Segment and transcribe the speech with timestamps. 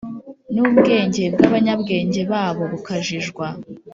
[0.53, 3.45] n’ubwenge bw’abanyabwenge babo bukajijwa.»